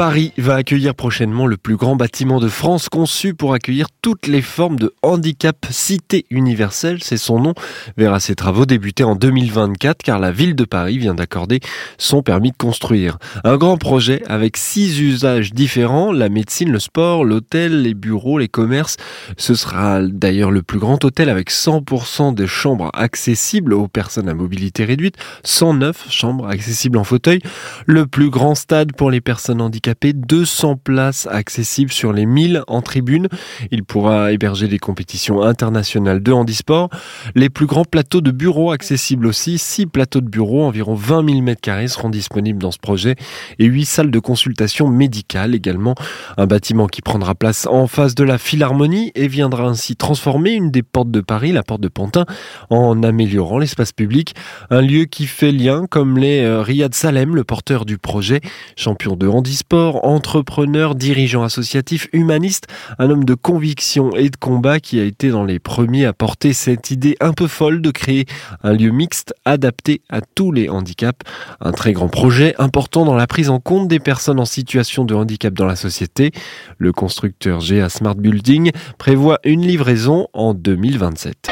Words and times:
Paris 0.00 0.32
va 0.38 0.54
accueillir 0.54 0.94
prochainement 0.94 1.46
le 1.46 1.58
plus 1.58 1.76
grand 1.76 1.94
bâtiment 1.94 2.40
de 2.40 2.48
France 2.48 2.88
conçu 2.88 3.34
pour 3.34 3.52
accueillir 3.52 3.88
toutes 4.00 4.28
les 4.28 4.40
formes 4.40 4.78
de 4.78 4.94
handicap. 5.02 5.66
Cité 5.68 6.24
universelle, 6.30 7.00
c'est 7.02 7.18
son 7.18 7.38
nom, 7.38 7.52
verra 7.98 8.18
ses 8.18 8.34
travaux 8.34 8.64
débuter 8.64 9.04
en 9.04 9.14
2024 9.14 10.02
car 10.02 10.18
la 10.18 10.32
ville 10.32 10.54
de 10.54 10.64
Paris 10.64 10.96
vient 10.96 11.12
d'accorder 11.12 11.60
son 11.98 12.22
permis 12.22 12.50
de 12.50 12.56
construire. 12.56 13.18
Un 13.44 13.58
grand 13.58 13.76
projet 13.76 14.22
avec 14.26 14.56
six 14.56 14.98
usages 15.02 15.52
différents, 15.52 16.12
la 16.12 16.30
médecine, 16.30 16.72
le 16.72 16.78
sport, 16.78 17.22
l'hôtel, 17.22 17.82
les 17.82 17.92
bureaux, 17.92 18.38
les 18.38 18.48
commerces. 18.48 18.96
Ce 19.36 19.54
sera 19.54 20.00
d'ailleurs 20.00 20.50
le 20.50 20.62
plus 20.62 20.78
grand 20.78 21.04
hôtel 21.04 21.28
avec 21.28 21.50
100% 21.50 22.34
des 22.34 22.46
chambres 22.46 22.90
accessibles 22.94 23.74
aux 23.74 23.86
personnes 23.86 24.30
à 24.30 24.34
mobilité 24.34 24.86
réduite, 24.86 25.16
109 25.44 26.06
chambres 26.08 26.48
accessibles 26.48 26.96
en 26.96 27.04
fauteuil, 27.04 27.42
le 27.84 28.06
plus 28.06 28.30
grand 28.30 28.54
stade 28.54 28.94
pour 28.96 29.10
les 29.10 29.20
personnes 29.20 29.60
handicapées 29.60 29.89
200 29.94 30.76
places 30.76 31.26
accessibles 31.30 31.92
sur 31.92 32.12
les 32.12 32.26
1000 32.26 32.62
en 32.66 32.82
tribune. 32.82 33.28
Il 33.70 33.84
pourra 33.84 34.32
héberger 34.32 34.68
des 34.68 34.78
compétitions 34.78 35.42
internationales 35.42 36.22
de 36.22 36.32
handisport. 36.32 36.90
Les 37.34 37.50
plus 37.50 37.66
grands 37.66 37.84
plateaux 37.84 38.20
de 38.20 38.30
bureaux 38.30 38.72
accessibles 38.72 39.26
aussi. 39.26 39.58
6 39.58 39.86
plateaux 39.86 40.20
de 40.20 40.28
bureaux, 40.28 40.64
environ 40.64 40.94
20 40.94 41.28
000 41.28 41.40
m2 41.42 41.88
seront 41.88 42.10
disponibles 42.10 42.60
dans 42.60 42.70
ce 42.70 42.78
projet 42.78 43.16
et 43.58 43.66
8 43.66 43.84
salles 43.84 44.10
de 44.10 44.18
consultation 44.18 44.88
médicale 44.88 45.54
également. 45.54 45.94
Un 46.36 46.46
bâtiment 46.46 46.86
qui 46.86 47.02
prendra 47.02 47.34
place 47.34 47.66
en 47.66 47.86
face 47.86 48.14
de 48.14 48.24
la 48.24 48.38
Philharmonie 48.38 49.12
et 49.14 49.28
viendra 49.28 49.64
ainsi 49.64 49.96
transformer 49.96 50.52
une 50.52 50.70
des 50.70 50.82
portes 50.82 51.10
de 51.10 51.20
Paris, 51.20 51.52
la 51.52 51.62
porte 51.62 51.80
de 51.80 51.88
Pantin, 51.88 52.26
en 52.70 53.02
améliorant 53.02 53.58
l'espace 53.58 53.92
public. 53.92 54.34
Un 54.70 54.80
lieu 54.80 55.04
qui 55.04 55.26
fait 55.26 55.52
lien 55.52 55.86
comme 55.88 56.18
les 56.18 56.44
euh, 56.44 56.62
Riyad 56.62 56.94
Salem, 56.94 57.34
le 57.34 57.44
porteur 57.44 57.84
du 57.84 57.98
projet, 57.98 58.40
champion 58.76 59.16
de 59.16 59.26
handisport 59.26 59.69
entrepreneur, 59.76 60.94
dirigeant 60.94 61.42
associatif, 61.42 62.08
humaniste, 62.12 62.66
un 62.98 63.10
homme 63.10 63.24
de 63.24 63.34
conviction 63.34 64.14
et 64.16 64.28
de 64.30 64.36
combat 64.36 64.80
qui 64.80 64.98
a 65.00 65.04
été 65.04 65.30
dans 65.30 65.44
les 65.44 65.58
premiers 65.58 66.06
à 66.06 66.12
porter 66.12 66.52
cette 66.52 66.90
idée 66.90 67.16
un 67.20 67.32
peu 67.32 67.46
folle 67.46 67.80
de 67.80 67.90
créer 67.90 68.26
un 68.62 68.72
lieu 68.72 68.90
mixte 68.90 69.34
adapté 69.44 70.02
à 70.08 70.20
tous 70.20 70.52
les 70.52 70.68
handicaps. 70.68 71.20
Un 71.60 71.72
très 71.72 71.92
grand 71.92 72.08
projet 72.08 72.54
important 72.58 73.04
dans 73.04 73.14
la 73.14 73.26
prise 73.26 73.50
en 73.50 73.60
compte 73.60 73.88
des 73.88 74.00
personnes 74.00 74.40
en 74.40 74.44
situation 74.44 75.04
de 75.04 75.14
handicap 75.14 75.54
dans 75.54 75.66
la 75.66 75.76
société. 75.76 76.32
Le 76.78 76.92
constructeur 76.92 77.60
GA 77.60 77.88
Smart 77.88 78.16
Building 78.16 78.72
prévoit 78.98 79.38
une 79.44 79.62
livraison 79.62 80.26
en 80.32 80.54
2027. 80.54 81.50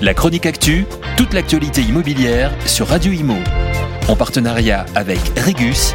La 0.00 0.14
chronique 0.14 0.46
actu, 0.46 0.84
toute 1.16 1.32
l'actualité 1.32 1.82
immobilière 1.82 2.52
sur 2.66 2.88
Radio 2.88 3.12
Imo. 3.12 3.36
En 4.08 4.16
partenariat 4.16 4.84
avec 4.96 5.20
Regus, 5.38 5.94